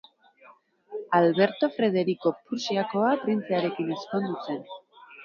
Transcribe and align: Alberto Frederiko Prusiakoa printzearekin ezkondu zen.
Alberto 1.17 1.69
Frederiko 1.75 2.31
Prusiakoa 2.47 3.13
printzearekin 3.27 3.93
ezkondu 3.97 4.39
zen. 4.47 4.65